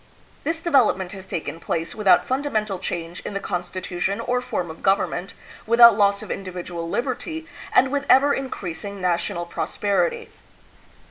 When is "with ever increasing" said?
7.91-8.99